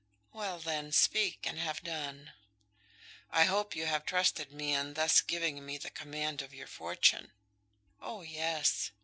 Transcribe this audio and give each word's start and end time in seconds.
"Well, 0.33 0.57
then, 0.57 0.91
speak 0.93 1.45
and 1.45 1.59
have 1.59 1.83
done." 1.83 2.33
"I 3.29 3.43
hope 3.43 3.75
you 3.75 3.85
have 3.85 4.03
trusted 4.03 4.51
me 4.51 4.73
in 4.73 4.95
thus 4.95 5.21
giving 5.21 5.63
me 5.63 5.77
the 5.77 5.91
command 5.91 6.41
of 6.41 6.55
your 6.55 6.65
fortune?" 6.65 7.31
"Oh, 8.01 8.23
yes." 8.23 8.89